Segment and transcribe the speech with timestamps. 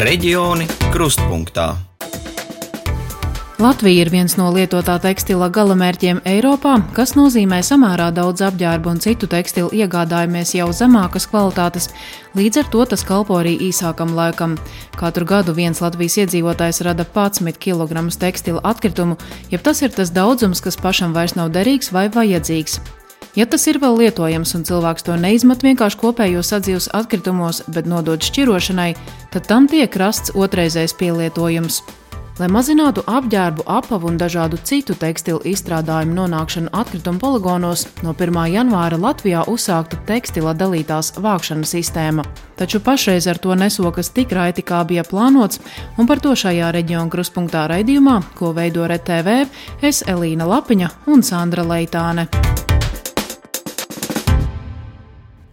[0.00, 1.74] Reģioni krustpunktā.
[3.60, 9.28] Latvija ir viens no lietotā tekstila galamērķiem Eiropā, kas nozīmē samērā daudz apģērbu un citu
[9.28, 11.90] tekstilu iegādājamies jau zemākas kvalitātes,
[12.32, 14.54] līdz ar to tas kalpo arī īsākam laikam.
[14.96, 19.18] Katru gadu viens Latvijas iedzīvotājs rada 11 kg tekstilu atkritumu,
[19.52, 22.80] ja tas ir tas daudzums, kas pašam vairs nav derīgs vai vajadzīgs.
[23.38, 28.26] Ja tas ir vēl lietojams un cilvēks to neizmet vienkārši kopējos sadzīves atkritumos, bet nodod
[28.26, 28.90] šķirošanai,
[29.30, 31.82] tad tam tiek rasts otrreizējs pielietojums.
[32.40, 38.38] Lai mazinātu apģērbu, apavu un dažādu citu tekstilu izstrādājumu nonākšanu atkritumu poligonos, no 1.
[38.54, 42.24] janvāra Latvijā uzsākta tekstila dalītās vākšanas sistēma.
[42.56, 45.60] Taču pašreiz ar to nesokas tik raiti, kā bija plānots,
[46.00, 49.36] un par to šajā reģiona kruspunktā raidījumā, ko veido RTV,
[49.84, 52.26] es Elīna Lapiņa un Sandra Leitāne.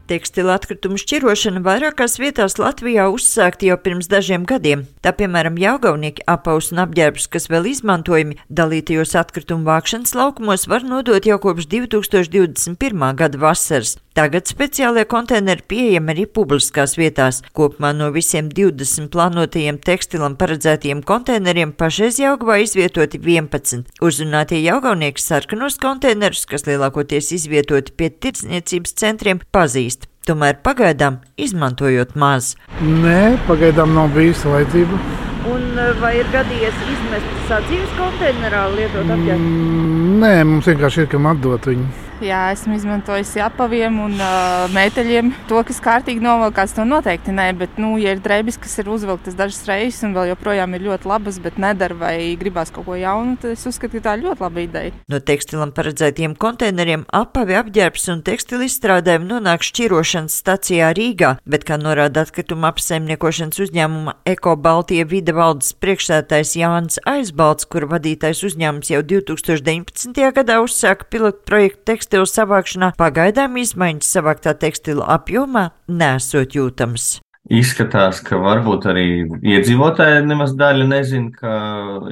[0.08, 4.86] Tekstila atkritumu šķirošana vairākās vietās Latvijā uzsākta jau pirms dažiem gadiem.
[5.04, 11.28] Tā piemēram Jaugavnieki apaus un apģērbus, kas vēl izmantojami dalītajos atkritumu vākšanas laukumos, var nodot
[11.28, 13.08] jau kopš 2021.
[13.20, 13.98] gada vasaras.
[14.18, 17.44] Tagad speciālie konteineri pieejami arī publiskās vietās.
[17.54, 23.84] Kopumā no visiem 20 plānotajiem tekstilam paredzētajiem konteineriem pašreiz Jaugavā izvietoti 11.
[24.02, 29.97] Uzrunātie jaugavnieki sarkanos konteinerus, kas lielākoties izvietoti pie tirdzniecības centriem, pazīst
[30.28, 32.56] tomēr pagaidām izmantojot maz.
[32.82, 35.00] Nē, pagaidām nav bijusi vajadzība.
[35.48, 39.54] Un eh, vai ir gadījies izmest sadzīves konteinerā lietot apģērbu?
[39.54, 41.88] Mm, nē, mums vienkārši ir kam atdot viņu.
[42.18, 45.28] Jā, esmu izmantojusi apaviem un uh, metāļiem.
[45.52, 47.52] To, kas kārtīgi novelkās, to noteikti nē.
[47.60, 51.06] Bet, nu, ja ir drēbes, kas ir uzvilktas dažas reizes un vēl joprojām ir ļoti
[51.12, 54.44] labas, bet nedara vai gribās kaut ko jaunu, tad es uzskatu, ka tā ir ļoti
[54.48, 54.94] laba ideja.
[55.14, 61.78] No tekstilam paredzētiem konteineriem apavi apģērbs un tekstilu izstrādājumi nonāk šķirošanas stacijā Rīgā, bet, kā
[61.78, 69.06] norāda atkrituma apsaimniekošanas uzņēmuma Eko Baltija vide valdes priekšsētājs Jānis Aizbalts, kura vadītais uzņēmums jau
[69.06, 70.18] 2019.
[70.42, 77.18] gadā uzsāka pilotu projektu tekstilu tekstilu savākšanā pagaidām izmaiņas savāktā tekstila apjomā nesot jūtams.
[77.52, 79.04] Izskatās, ka varbūt arī
[79.44, 81.52] iedzīvotāji nemaz daļa nezina, ka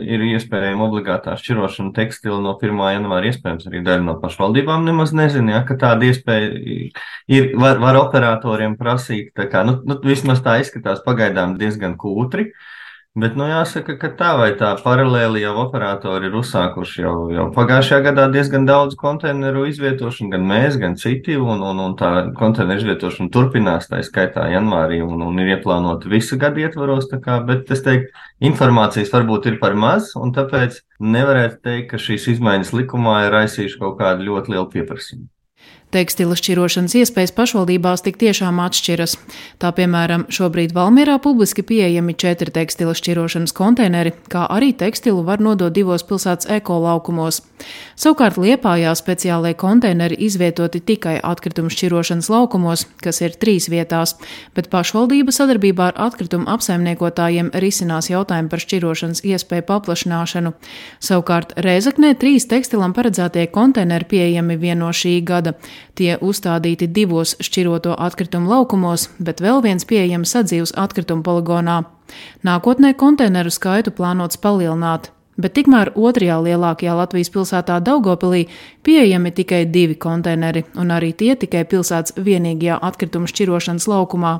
[0.03, 2.75] ir iespējama obligātā šķirošana tekstila no 1.
[2.95, 3.31] janvāra.
[3.31, 6.51] Iespējams, arī daļa no pašvaldībām nemaz nezina, ja, ka tāda iespēja
[7.31, 9.31] ir, var, var operatoriem prasīt.
[9.35, 12.51] Kā, nu, nu, vismaz tā izskatās pagaidām diezgan kūtri.
[12.51, 12.71] Uh,
[13.15, 17.99] Bet, nu, jāsaka, ka tā vai tā paralēli jau operatori ir uzsākuši jau, jau pagājušajā
[18.09, 23.31] gadā diezgan daudz konteineru izvietošanu, gan mēs, gan citi, un, un, un tā konteineru izvietošana
[23.31, 28.11] turpinās, tā skaitā janvārī, un, un ir ieplānota visu gadu ietvaros, kā, bet es teiktu,
[28.51, 33.79] informācijas varbūt ir par maz, un tāpēc nevarētu teikt, ka šīs izmaiņas likumā ir raisījuši
[33.79, 35.29] kaut kādu ļoti lielu pieprasījumu.
[35.95, 39.13] Tekstila šķirošanas iespējas pašvaldībās tik tiešām atšķiras.
[39.63, 45.71] Tā piemēram, šobrīd Valmierā publiski pieejami četri tekstila šķirošanas konteineri, kā arī tekstilu var nodot
[45.71, 47.39] divos pilsētas ekolaukumos.
[47.95, 54.17] Savukārt Liepājā speciālai konteineri izvietoti tikai atkritumu šķirošanas laukumos, kas ir trīs vietās,
[54.51, 60.51] bet pašvaldība sadarbībā ar atkritumu apsaimniekotājiem risinās jautājumu par šķirošanas iespēju paplašināšanu.
[60.99, 65.55] Savukārt Rēzaknē trīs tekstilam paredzētie konteineri pieejami vien no šī gada.
[65.93, 71.83] Tie uzstādīti divos šķiroto atkritumu laukumos, bet vēl viens pieejams sadzīves atkritumu poligonā.
[72.45, 78.45] Nākotnē konteineru skaitu plānots palielināt, bet tikmēr otrajā lielākajā Latvijas pilsētā Daugopilī
[78.85, 84.37] pieejami tikai divi konteineri, un arī tie tikai pilsētas vienīgajā atkritumu šķirošanas laukumā.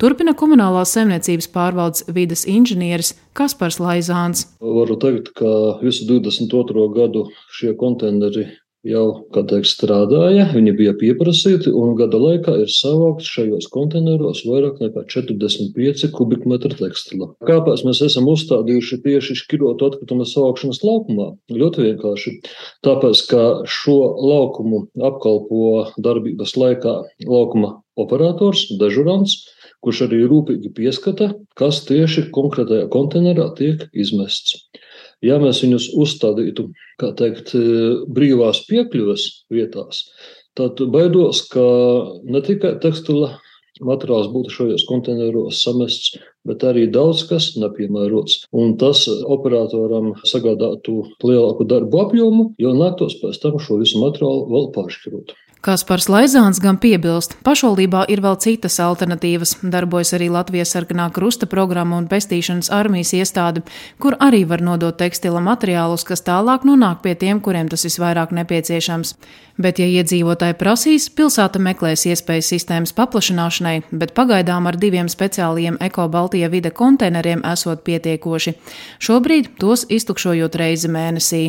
[0.00, 4.46] Turpina komunālās saimniecības pārvaldes vides inženieris Kaspars Laizāns.
[4.60, 6.88] Varu teikt, ka visu 22.
[6.96, 8.48] gadu šie konteineri
[8.88, 9.04] jau,
[9.34, 15.04] kā teikt, strādāja, viņi bija pieprasīti, un gada laikā ir savākt šajos konteineros vairāk nekā
[15.12, 17.30] 45 kubikmetru tekstila.
[17.48, 21.28] Kāpēc mēs esam uzstādījuši tieši šķirotu atkritumu savākšanas laukumā?
[21.52, 22.34] Ļoti vienkārši.
[22.86, 26.96] Tāpēc, ka šo laukumu apkalpo darbības laikā
[27.28, 29.40] laukuma operators, dežurants,
[29.84, 34.67] kurš arī rūpīgi pieskata, kas tieši konkrētajā konteinerā tiek izmests.
[35.24, 36.68] Ja mēs viņus uzstādītu,
[37.00, 37.50] kā teikt,
[38.14, 40.04] brīvās piekļuves vietās,
[40.58, 41.64] tad baidos, ka
[42.22, 43.32] ne tikai tekstila
[43.84, 46.16] materiāls būtu šajos konteineros samests,
[46.46, 48.44] bet arī daudz kas nepiemērots.
[48.54, 54.72] Un tas operatoram sagādātu lielāku darbu apjomu, jo nāktos pēc tam šo visu materiālu vēl
[54.76, 55.34] pāršķirot.
[55.58, 59.56] Kaspars Laizāns gan piebilst, pašvaldībā ir vēl citas alternatīvas.
[59.66, 63.64] Darbojas arī Latvijas sarkanā krusta programma un pestīšanas armijas iestāde,
[63.98, 69.14] kur arī var nodot tekstila materiālus, kas tālāk nonāk pie tiem, kuriem tas visvairāk nepieciešams.
[69.58, 76.06] Bet, ja iedzīvotāji prasīs, pilsēta meklēs iespējas sistēmas paplašināšanai, bet pagaidām ar diviem speciāliem Eko
[76.06, 78.54] Baltija vide konteineriem esot pietiekoši.
[79.02, 81.48] Šobrīd tos iztukšojot reizi mēnesī.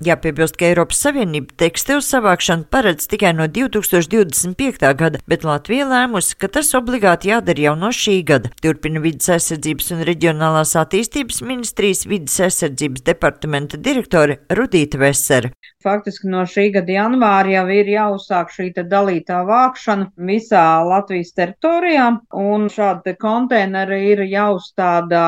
[0.00, 4.92] Jāpiebilst, ka Eiropas Savienība tekstilu savākšanu paredz tikai no 2025.
[4.96, 8.48] gada, bet Latvija lēmusi, ka tas obligāti jādara jau no šī gada.
[8.64, 15.52] Turpina vidas aizsardzības un reģionālās attīstības ministrijas vidas aizsardzības departamenta direktore Rudīta Vesera.
[15.84, 22.66] Faktiski no šī gada janvāra jau ir jāuzsāk šī dalītā vākšana visā Latvijas teritorijā, un
[22.72, 25.22] šādi konteineri ir jāuzstāda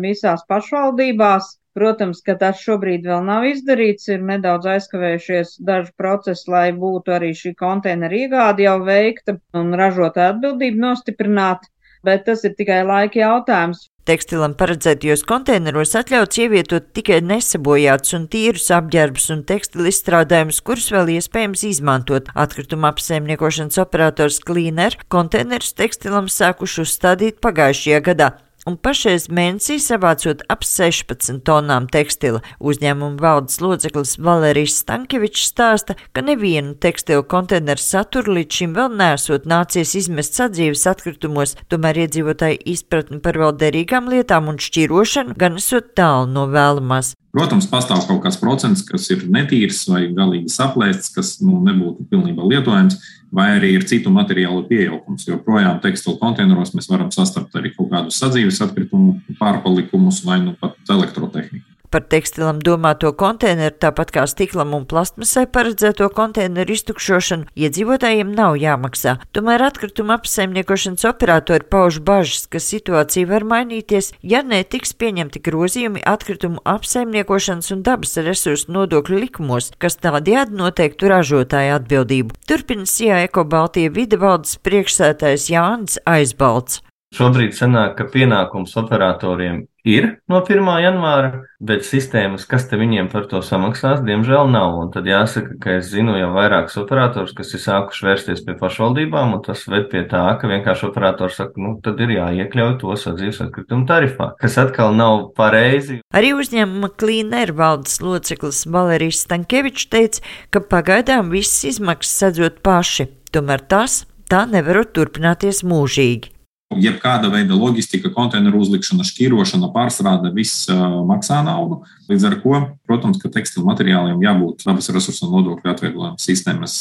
[0.00, 1.52] visās pašvaldībās.
[1.76, 7.34] Protams, ka tas šobrīd vēl nav izdarīts, ir nedaudz aizkavējušies daži procesi, lai būtu arī
[7.36, 11.68] šī konteineru iegāde jau veikta un ražotāja atbildība nostiprināta,
[12.06, 13.90] bet tas ir tikai laika jautājums.
[14.06, 21.10] Tekstilam paredzētajos konteineros atļauts ievietot tikai nesabojātus un tīrus apģērbus un tekstilu izstrādājumus, kurus vēl
[21.18, 22.30] iespējams izmantot.
[22.38, 28.32] Atkrituma apsaimniekošanas operators Cleaner konteinerus tekstilam sākuši uzstādīt pagājušajā gadā
[28.66, 32.42] un pašreiz mēnesī savācot ap 16 tonām tekstila.
[32.58, 39.46] Uzņēmuma valdes loceklis Valērijas Stankevičs stāsta, ka nevienu tekstilu konteineru saturu līdz šim vēl nesot
[39.48, 45.94] nācies izmest sadzīves atkritumos, tomēr iedzīvotāji izpratni par vēl derīgām lietām un šķirošanu gan esot
[45.98, 47.14] tālu no vēlamās.
[47.36, 52.46] Protams, pastāv kaut kāds procents, kas ir netīrs vai galīgi saplēsts, kas nu, nebūtu pilnībā
[52.48, 52.96] lietojams,
[53.36, 55.26] vai arī ir citu materiālu pieaugums.
[55.28, 60.56] Jo projām tekstilu konteineros mēs varam sastapt arī kaut kādus sadzīves atkritumu pārpalikumus vai nu
[60.56, 61.65] pat elektrotehniku.
[61.96, 69.14] Par tekstilam domāto konteineru, tāpat kā stiklam un plastmasai paredzēto konteineru iztukšošanu, iedzīvotājiem nav jāmaksā.
[69.32, 76.60] Tomēr atkrituma apsaimniekošanas operatori pauž bažas, ka situācija var mainīties, ja netiks pieņemti grozījumi atkritumu
[76.68, 82.36] apsaimniekošanas un dabas resursu nodokļu likumos, kas tādējādi noteiktu ražotāju atbildību.
[82.44, 86.82] Turpina Sijā Eko Baltija videvaldes priekšsētājs Jānis Aizbalts.
[87.14, 90.66] Šobrīd sanāk, ka pienākums operatoriem ir no 1.
[90.82, 94.74] janvāra, bet sistēmas, kas te viņiem par to samaksās, diemžēl nav.
[94.82, 99.36] Un tad jāsaka, ka es zinu jau vairākus operators, kas ir sākuši vērsties pie pašvaldībām,
[99.38, 103.42] un tas ved pie tā, ka vienkārši operators saka, nu, tad ir jāiekļauj to sadzīves
[103.46, 106.02] atkritumu tarifā, kas atkal nav pareizi.
[106.10, 113.62] Arī uzņēmuma klīneru valdes loceklis Valērijas Stankevičs teica, ka pagaidām visas izmaksas sadzot paši, tomēr
[113.70, 116.35] tas tā nevarot turpināties mūžīgi.
[116.74, 120.66] Jebkāda veida loģistika, konteineru uzlikšana, šķīrošana, pārstrāde, viss
[121.06, 121.84] maksā naudu.
[122.10, 126.74] Līdz ar to, protams, ka tekstilu materiāliem jābūt dabas resursu nodokļu atvieglojuma sistēmas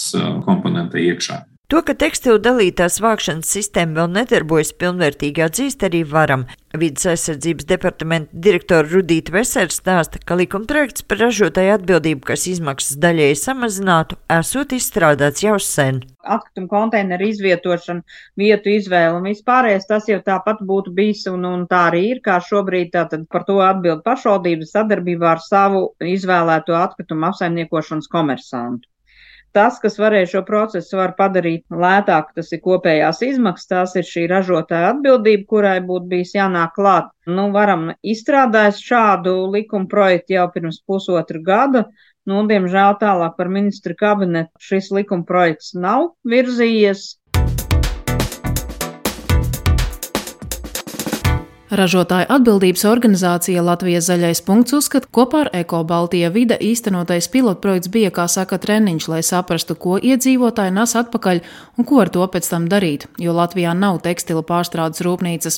[0.48, 1.44] komponentei iekšā.
[1.74, 6.44] To, ka tekstilu dalītās vākšanas sistēma vēl nedarbojas pilnvērtīgi atzīst arī varam.
[6.78, 13.42] Vides aizsardzības departamenta direktora Rudīta Vesers stāsta, ka likumprojekts par ražotāju atbildību, kas izmaksas daļēji
[13.42, 16.04] samazinātu, esot izstrādāts jau sen.
[16.22, 18.06] Atkritumu konteineru izvietošana,
[18.38, 22.38] vietu izvēle un vispārējais tas jau tāpat būtu bijis un, un tā arī ir, kā
[22.46, 28.86] šobrīd tātad par to atbild pašvaldības sadarbībā ar savu izvēlēto atkritumu apsaimniekošanas komersantu.
[29.56, 34.26] Tas, kas varēja šo procesu var padarīt lētāk, tas ir kopējās izmaksas, tās ir šī
[34.28, 37.08] ražotāja atbildība, kurai būtu bijis jānāk klāt.
[37.38, 41.86] Nu, varam izstrādāt šādu likuma projektu jau pirms pusotra gada.
[42.28, 47.14] Nu, diemžēl tālāk par ministru kabinetu šis likuma projekts nav virzījies.
[51.66, 58.12] Ražotāja atbildības organizācija Latvijas zaļais punkts uzskata, kopā ar Eko Baltija vide īstenotais pilotprojekts bija,
[58.14, 61.40] kā saka, treniņš, lai saprastu, ko iedzīvotāji nes atpakaļ
[61.82, 65.58] un ko ar to pēc tam darīt, jo Latvijā nav tekstila pārstrādes rūpnīcas.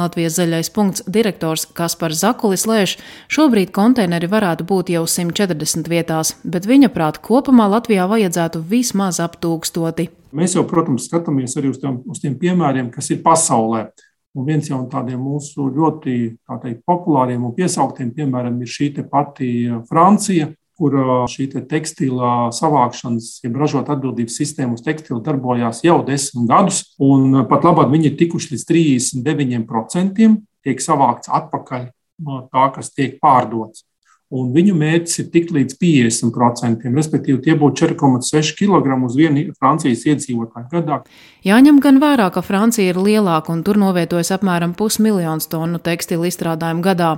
[0.00, 2.94] Latvijas zaļais punkts direktors Kaspars Zakulis lēš,
[3.28, 9.36] šobrīd konteineri varētu būt jau 140 vietās, bet viņa prāt kopumā Latvijā vajadzētu vismaz ap
[9.44, 10.08] tūkstoti.
[10.32, 13.90] Mēs jau, protams, skatāmies arī uz, tiem, uz tiem piemēriem, kas ir pasaulē.
[14.32, 16.14] Un viens no tādiem mūsu ļoti
[16.62, 19.48] teikt, populāriem un piesauktiem, piemēram, ir šī pati
[19.90, 20.48] Francija,
[20.78, 20.96] kur
[21.28, 27.44] šī te tekstila savākšanas, jeb ražot atbildības sistēma uz tekstilu darbojās jau desmit gadus, un
[27.50, 30.32] pat labāk viņi ir tikuši līdz 39%
[30.64, 31.86] tiek savākts atpakaļ
[32.26, 33.84] no tā, kas tiek pārdots.
[34.32, 40.06] Un viņu mērķis ir tikt līdz 50%, respektīvi tie būtu 4,6 kg uz vienu Francijas
[40.08, 41.02] iedzīvotāju gadā.
[41.44, 46.84] Jāņem gan vērā, ka Francija ir lielāka un tur novietojas apmēram pusmiljons tonu tekstilu izstrādājumu
[46.86, 47.16] gadā.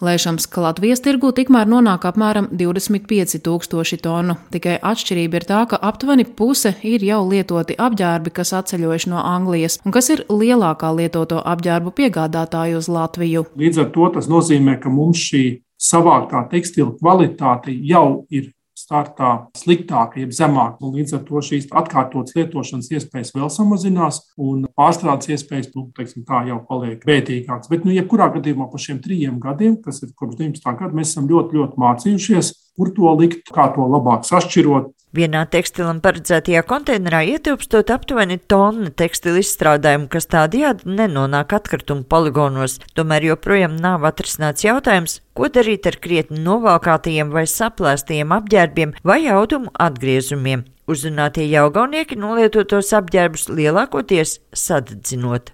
[0.00, 4.38] Lēšams, ka Latvijas tirgu tikmēr nonāk apmēram 25 tūkstoši tonu.
[4.52, 9.76] Tikai atšķirība ir tā, ka aptuveni puse ir jau lietoti apģērbi, kas atceļojuši no Anglijas,
[9.84, 13.44] un kas ir lielākā lietoto apģērbu piegādātāja uz Latviju.
[13.60, 15.44] Līdz ar to tas nozīmē, ka mums šī
[15.80, 20.88] savāktā tekstila kvalitāte jau ir startā sliktāka, jeb zemāka.
[20.94, 26.60] Līdz ar to šīs atkārtotas lietošanas iespējas vēl samazinās, un pārstrādes iespējas nu, teiksim, jau
[26.68, 27.70] paliek vērtīgākas.
[27.72, 30.76] Bet, nu, jebkurā gadījumā par šiem trijiem gadiem, kas ir kopš 19.
[30.80, 35.98] gada, mēs esam ļoti, ļoti mācījušies, kur to likt, kā to labāk sašķirot, Vienā tekstilam
[36.04, 42.76] paredzētajā konteinerā ietilpstot aptuveni tonna tekstilu izstrādājumu, kas tādējādi nenonāk atkritumu poligonos.
[42.94, 49.74] Tomēr joprojām nav atrisināts jautājums, ko darīt ar krietni novalkātajiem vai saplēstajiem apģērbiem vai audumu
[49.74, 50.62] atgriezumiem.
[50.86, 55.50] Uzrunātie jaugaunieki nolietotos apģērbus lielākoties sadedzinot.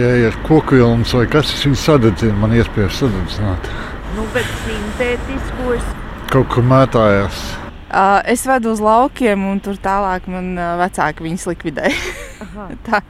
[0.00, 3.72] Ja ir kokvilns vai kas, es viņu sadedzinu, man iespējas sadedzināt.
[4.16, 5.96] Nu, bet sintētiskos
[6.32, 7.40] kaut kur mētājās.
[7.88, 11.88] Uh, es vedu uz laukiem, un tur tālāk man uh, vecāki viņus likvidē.
[12.88, 13.00] Tā.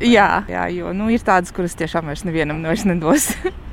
[0.00, 3.28] jā, jā, jo nu, ir tādas, kuras tiešām vairs nevienam vairs nedos.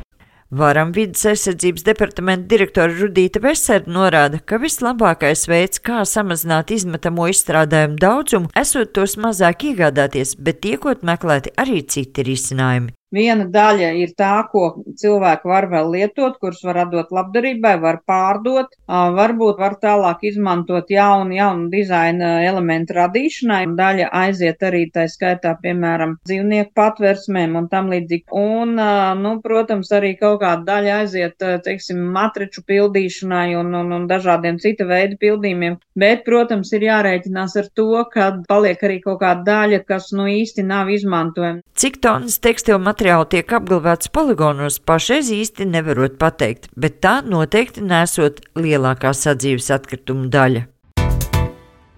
[0.48, 8.00] Varam vidas aizsardzības departamenta direktora Rudīta Vesera norāda, ka vislabākais veids, kā samazināt izmetamo izstrādājumu
[8.00, 12.96] daudzumu, esot tos mazāk iegādāties, bet tiekot meklēti arī citi risinājumi.
[13.16, 18.74] Viena daļa ir tā, ko cilvēki var vēl lietot, kurus var atdot labdarībai, var pārdot,
[18.88, 23.62] varbūt var tālāk izmantot jaunu, jaunu dizaina elementu radīšanai.
[23.78, 28.28] Daļa aiziet arī tā skaitā, piemēram, dzīvnieku patversmēm un tam līdzīgi.
[28.36, 28.76] Un,
[29.22, 34.84] nu, protams, arī kaut kāda daļa aiziet, teiksim, matriču pildīšanai un, un, un dažādiem cita
[34.90, 35.80] veida pildījumiem.
[35.96, 40.68] Bet, protams, ir jārēķinās ar to, ka paliek arī kaut kāda daļa, kas, nu, īsti
[40.68, 41.64] nav izmantojama.
[41.78, 48.42] Cik tonnas tekstilu materiālu tiek apglabāts poligonos, pašreiz īsti nevarot pateikt, bet tā noteikti nesot
[48.58, 50.66] lielākā sadzīves atkritumu daļa.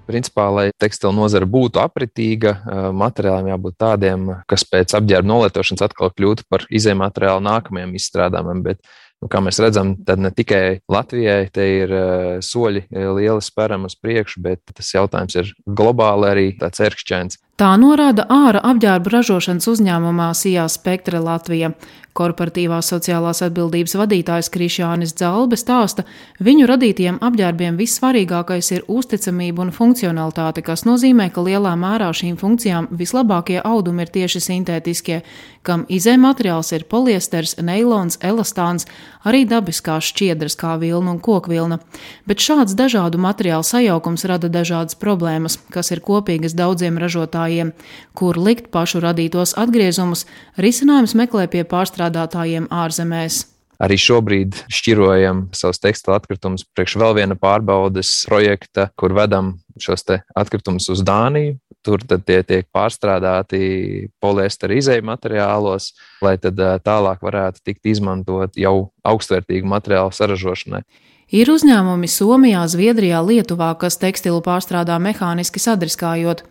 [0.10, 2.56] Principā, lai tekstila nozara būtu apritīga,
[2.92, 8.64] materiāliem jābūt tādiem, kas pēc apģērba nolietošanas atkal kļūtu par izējuma materiālu nākamajam izstrādājumam.
[8.66, 8.82] Bet,
[9.22, 11.94] nu, kā mēs redzam, tad ne tikai Latvijai te ir
[12.42, 17.40] soļi lieli speram uz priekšu, bet tas jautājums ir globāli arī tāds ērkšķēns.
[17.60, 21.74] Tā norāda ārā apģērbu ražošanas uzņēmumā Sijā Spektra Latvija.
[22.16, 26.04] Korporatīvās sociālās atbildības vadītājs Krišjānis Dzalbe stāsta,
[26.44, 32.90] viņu radītiem apģērbiem vissvarīgākais ir uzticamība un funkcionalitāte, kas nozīmē, ka lielā mērā šīm funkcijām
[33.00, 35.22] vislabākie audumi ir tieši sintētiskie,
[35.64, 38.88] kam izējumateriāls ir poliesters, neilons, elastāns,
[39.24, 41.80] arī dabiskās šķiedras kā vilna un kokvilna.
[42.28, 47.74] Bet šāds dažādu materiālu sajaukums rada dažādas problēmas, kas ir kopīgas daudziem ražotājiem ražotājiem,
[48.14, 50.26] kur likt pašu radītos atgriezumus,
[50.58, 53.48] risinājums meklē pie pārstrādātājiem ārzemēs.
[53.80, 60.04] Arī šobrīd šķirojam savus tekstilu atkritumus priekš vēl viena pārbaudes projekta, kur vedam šos
[60.36, 61.58] atkritumus uz Dāniju.
[61.82, 69.64] Tur tie tiek pārstrādāti poliestera izēju materiālos, lai tad tālāk varētu tikt izmantot jau augstvērtīgu
[69.64, 70.84] materiālu saražošanai.
[71.30, 76.42] Ir uzņēmumi Somijā, Zviedrijā, Lietuvā, kas tekstilu pārstrādā mehāniski sadriskājot.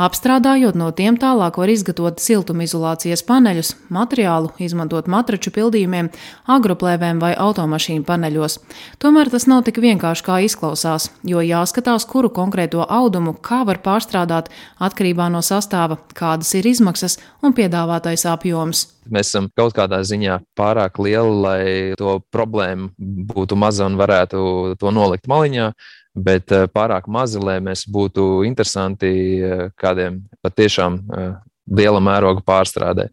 [0.00, 6.08] Apstrādājot no tiem tālāk var izgatavot siltumizolācijas paneļus, materiālu izmantot matraču pildījumiem,
[6.48, 8.56] agroplēvēm vai automašīnu paneļos.
[9.04, 14.48] Tomēr tas nav tik vienkārši kā izklausās, jo jāskatās, kuru konkrēto audumu kā var pārstrādāt
[14.80, 18.86] atkarībā no sastāva, kādas ir izmaksas un piedāvātais apjoms.
[19.12, 21.62] Mēs esam kaut kādā ziņā pārāk lieli, lai
[22.00, 22.94] to problēmu
[23.28, 25.72] būtu maza un varētu to nolikt maliņā
[26.14, 31.32] bet eh, pārāk mazi, lai mēs būtu interesanti eh, kādiem patiešām eh,
[31.72, 33.08] liela mēroga pārstrādē.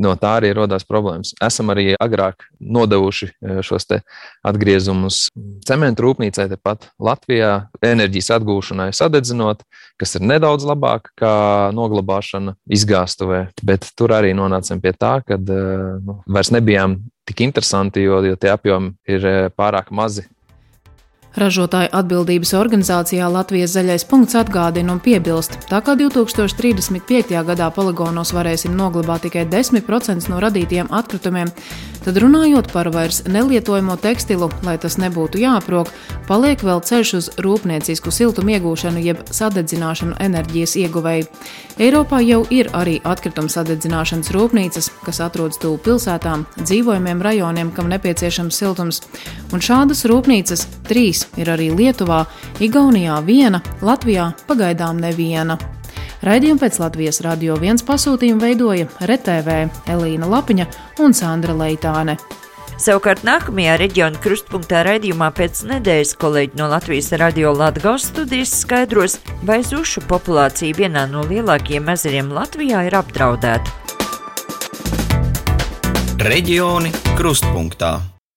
[0.00, 1.34] No tā arī radās problēmas.
[1.44, 3.26] Esam arī agrāk nodevuši
[3.60, 3.84] šos
[4.48, 5.26] atgriezumus
[5.68, 9.60] cementu rūpnīcai, tepat Latvijā, enerģijas atgūšanai, sadedzinot,
[10.00, 11.34] kas ir nedaudz labāk kā
[11.76, 13.50] noglabāšana izgāstuvē.
[13.60, 16.96] Bet tur arī nonācām pie tā, ka nu, vairs nebijām
[17.28, 20.24] tik interesanti, jo, jo tie apjomi ir pārāk mazi
[21.32, 27.32] Ražotāju atbildības organizācijā Latvijas zaļais punkts atgādina un piebilst, tā kā 2035.
[27.48, 31.48] gadā poligonos varēsim noglabāt tikai 10% no radītajiem atkritumiem,
[32.04, 35.88] tad runājot par vairs nelietojamo tekstilu, lai tas nebūtu jāprok,
[36.28, 41.30] paliek vēl ceļš uz rūpniecisku siltumu iegūšanu jeb sadedzināšanu enerģijas ieguvēju.
[41.82, 48.60] Eiropā jau ir arī atkrituma sadedzināšanas rūpnīcas, kas atrodas tuvu pilsētām, dzīvojamiem rajoniem, kam nepieciešams
[48.60, 49.00] siltums,
[49.50, 52.20] un šādas rūpnīcas trīs ir arī Lietuvā,
[52.62, 55.58] Igaunijā viena, Latvijā pagaidām neviena.
[56.22, 59.58] Raidījumu pēc Latvijas radio viens pasūtījumu veidoja RTV
[59.90, 60.68] Elīna Lapiņa
[61.02, 62.14] un Sandra Leitāne.
[62.80, 69.60] Savukārt nākamajā reģiona krustpunktā raidījumā pēc nedēļas kolēģi no Latvijas radio Latvijas studijas skaidros, vai
[69.66, 73.78] zušu populācija vienā no lielākajiem ezeriem Latvijā ir apdraudēta.
[76.22, 78.11] Reģioni krustpunktā.